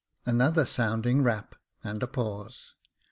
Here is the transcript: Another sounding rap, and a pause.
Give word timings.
Another 0.25 0.65
sounding 0.65 1.21
rap, 1.21 1.53
and 1.83 2.01
a 2.01 2.07
pause. 2.07 2.73